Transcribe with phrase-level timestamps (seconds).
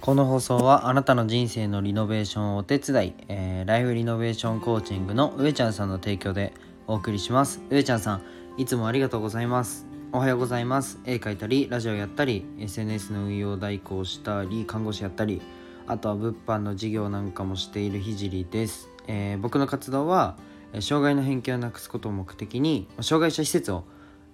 [0.00, 6.54] この放送はあなたの人生のリノベーションをお手伝い、えー、ライフリノベーションコーチングの上ちゃんさんの提供で
[6.86, 7.60] お送りします。
[7.68, 8.22] 上ちゃんさん
[8.56, 9.86] いつもありがとうございます。
[10.12, 10.98] おはようございます。
[11.04, 15.42] 絵描いたりラジオやったり SNS の運用代行したり看護師やったり
[15.86, 20.38] あとは物販の事業なんかもしているひじりです、えー、僕の活動は
[20.80, 23.84] 障害の偏見をなくすことを目的に障害者施設を、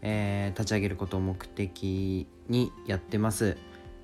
[0.02, 3.56] えー、立ち上げることを目的にやってます。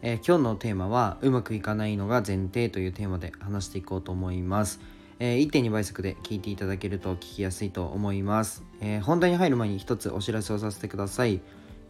[0.05, 4.81] えー、今日のテーマはうまくいかないのが前提というテーマで話していこうと思います、
[5.21, 11.41] えー、1.2倍速で聞いていただけると聞きやすいと思います、えー、本題に入る前に一つお知らせをさせてください、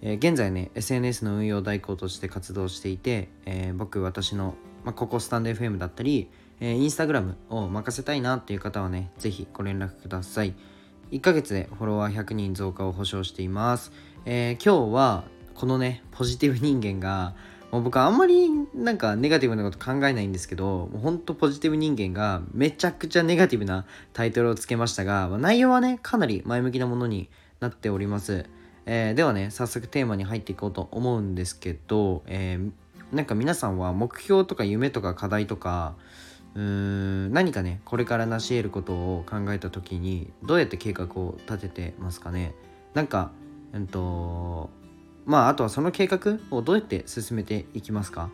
[0.02, 6.28] え現在ね SNS の運用代行として活動していて、え僕私の、まあ、ここスタンド FM だったり、
[6.60, 10.54] えインスタグラムを任せたいなっていう方はね是非ご連絡ください。
[11.12, 13.92] 1ヶ月でフォロワー100人増加を保証しています、
[14.26, 15.24] え今日は
[15.54, 17.34] このねポジティブ人間が
[17.72, 28.44] もう僕あんまりなんかネガティブなこと考えないんですけど、もうほんとポジティブ人間がめちゃくちゃネガティブなタイトルをつけましたが、ま、内容はね、かなり前向きなものになっております。
[28.84, 32.70] えー、ではね、早速テーマに入っていこうと思うんですけど、えー、
[33.16, 35.94] なんか皆さんは目標とか夢とか課題とか、
[36.54, 42.54] うーん何かねこれから成し得ることを考えた時にどうやって計画を立ててますかね？
[42.92, 43.30] なんか
[43.72, 44.68] うんと
[45.24, 48.30] まああとはその計画をどうやって進めていきますか、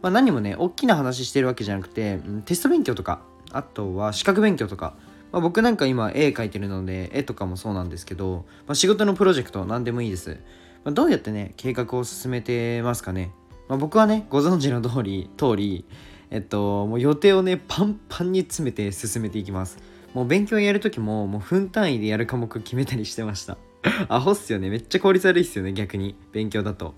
[0.00, 4.94] まあ、何もね大きな話してるわけじゃなくてテスト勉強とかあとは資格勉強とか、
[5.30, 10.40] まあ、僕なんか今絵描いてるので絵とかもそうなんですけど、まあ、仕事のプロジェクト何でもいいです、
[10.84, 13.32] まあ、どうやってね計画を進めてますかね、
[13.68, 15.84] まあ、僕はねご存知の通り通り
[16.30, 19.78] えっともう予定をねパンパンに詰めて進めていきます。
[20.14, 23.56] もう勉強やるときももう分単位でやる科目決めたりしてました。
[24.08, 24.70] アホっすよね。
[24.70, 26.14] めっちゃ効率悪いっすよね、逆に。
[26.32, 26.94] 勉強だと。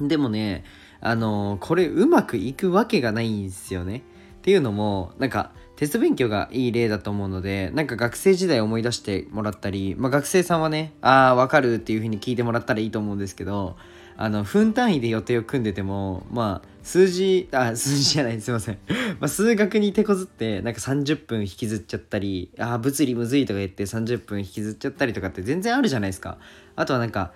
[0.00, 0.64] でもね、
[1.00, 4.02] あのー、これうまくいくわけがないんですよね。
[4.38, 13.76] っていうのも、なんか、テスト勉強がいい例だと思うので、なんか学生時代思い出してもらったり、まあ学生さんはね、ああ、わかるっていう風に聞いてもらったらいいと思うんですけど、
[14.18, 18.78] あの分単位で予定を組んでてもまあ数字あ 数字じゃないすいません。
[19.20, 26.38] ま数学に手こずってなんか30分引きずっちゃったりあ物理むずいとか言って30分引きずっちゃったりとかって全然あるじゃないですか。
[26.76, 27.32] あとはなんか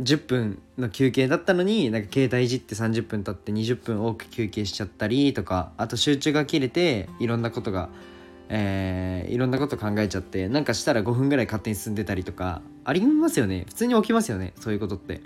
[0.00, 7.88] 10分の休憩だったのになんか携帯いじって30分経って20分多く休憩しちゃったりとかあと集中が切れていろんなことが
[8.50, 13.64] えー、いろんなこと考えちゃってなんかしたら5分ぐらい勝手に進んでたりとかありますよね。
[13.68, 15.20] 普通に起きますよねそういうことって。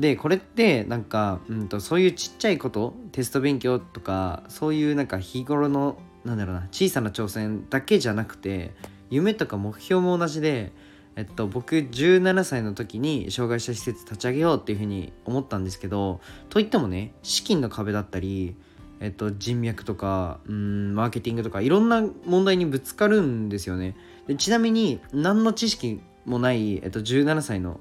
[0.00, 8.72] でこれってなんか、うんと、そういうちっちゃいことテスト勉強とかそういうなんか日頃のなんだろうな小さな挑戦だけじゃなくて
[9.10, 10.72] 夢とか目標も同じで、
[11.16, 18.56] えっと、僕17歳の時に障害者施設立ち上げようっていうふうに思ったんですけどといってもね資金の壁だったり、
[19.00, 23.96] えっと、人脈とかうんマーケティングとかいろんな問題にぶつかるんですよね。
[24.26, 27.80] でちなみに何の知識もない、えっと、17歳の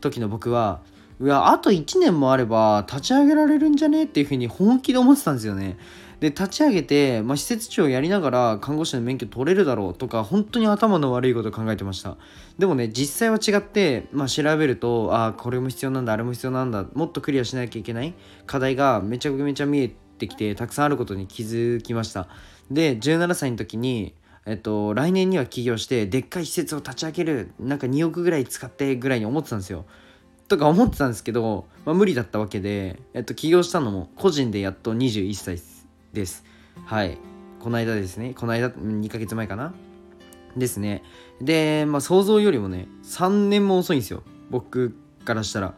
[0.00, 0.82] 時の僕は
[1.22, 5.76] いやあと1年もあれば立ち上げられるんじゃねっていうふうに本気で思ってたんですよね。
[6.18, 12.16] で立ち上げて、まあ、施設長やりながら看護師の免許取れるだろうとか本当に頭の悪いこと考えてました。
[12.58, 18.14] でもね実際は違って、まあ、調べるとああこれも必要なんだあれも必要なんだもっとクリアしなきゃいけない
[18.46, 22.28] 課題がめちゃめちゃ見えてきてたくさんあることに気づきました。
[22.70, 24.14] で17歳の時に
[24.46, 29.84] えっと、来年には起業してでっかい施設を立ち上げるなんか2億ぐらい使ってぐらいに思ってたんですよ。
[30.50, 35.62] とか思ってたんですけど、まあ、無理だったわけで、えっと、起業したのも個人でやっと21歳
[36.12, 36.44] です。
[36.84, 37.18] はい。
[37.60, 38.34] この間ですね。
[38.34, 39.72] この間、2ヶ月前かな？
[40.56, 41.04] ですね。
[41.40, 44.24] で、まあ、想像よりもね、3年も遅いんですよ。
[44.50, 44.92] 僕
[45.24, 45.74] からしたら。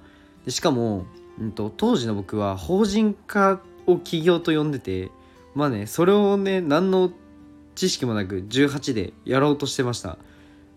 [0.46, 1.04] でしかも、
[1.38, 5.10] うんと、当時の僕は法人化を起業と呼んでて、
[5.54, 7.12] まあね、それをね、何の
[7.74, 10.16] 知識もなく18でやろうとしてました。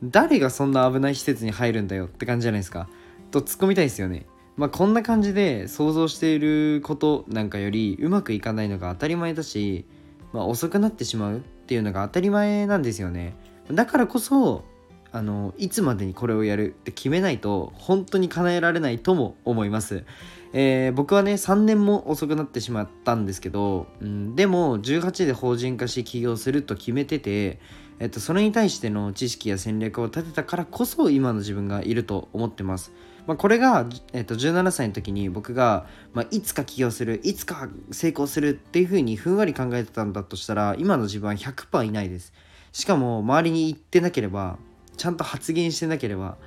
[0.04, 2.90] 誰がそんな危ない施設に入るんだよって感じじゃないですか。
[3.36, 4.26] と突っ込みたいですよね。
[4.56, 9.86] まあこんな感じで想像していることなんかよりうまくいかないのが当たり前だし、
[10.32, 13.36] まあ、遅くなってしまうっていうのが当たり前なんですよね。
[13.70, 14.64] だからこそ
[15.12, 20.06] あのいつまでにこれをやるって決めないと本当に叶えられないとも思います。
[20.54, 27.60] えー、僕はね3年も遅くなってしまったんですけど、うん、でも18で法人化し起業すると決めてて
[28.00, 32.92] えっと、それに対しての知識や戦略を立てたからこそ今の自分がいると思ってます。
[33.26, 42.34] まあ、これが、えっと、17歳の時に僕が、まあ、いつか起業するいつか成功するっていうふうにふんわり考えてたんだとしたら今の自分は100%いないです。
[42.72, 44.58] しかも周りに言ってなければ
[44.98, 46.38] ちゃんと発言してなければ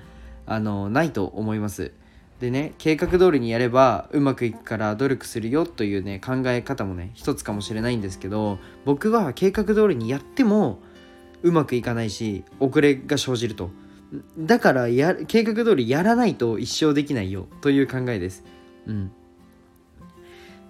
[0.47, 1.93] あのないと思います。
[2.41, 10.79] でね計画通りにやればうまくいくから努力するよというね考え方もね一つかもしれないんですけど僕は計画通りにやっても
[11.43, 13.71] うまくいかないし遅れが生じると。
[14.39, 18.45] だからや計画通りやらないと一生できないよという考えです。
[18.87, 19.13] うん。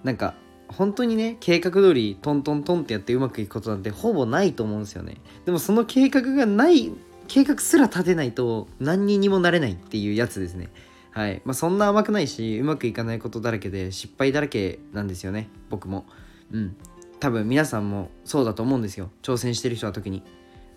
[0.02, 0.34] なんか
[0.68, 5.16] 本当にね計画通りトントントンってやってうまくいくことなんてほぼないと思うんですよね。
[5.46, 6.92] でもその計画がない
[7.28, 10.68] 計画すら立てないと何ににもなれないっていうやつですね。
[11.10, 11.42] はい。
[11.44, 16.06] まあそんな甘くないしうまくいかないことだらけで失敗だらけなんですよね僕も。
[16.52, 16.76] うん。
[17.20, 19.10] 多分皆さんもそうだと思うんですよ。
[19.22, 20.22] 挑戦してる人は特に。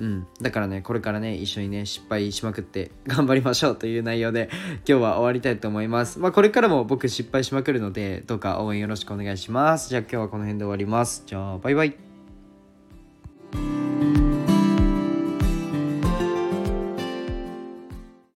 [0.01, 6.17] うん、だからねこれからね一緒にね失敗しまくって頑張りましょうという内容で今日は終わりたいと思います。
[6.17, 9.89] まあこれからも僕失敗しまくるのでどうか応援よろしくお願いします。
[9.89, 11.21] じゃあ今日はこの辺で終わります。
[11.27, 12.10] じゃあバイバイ。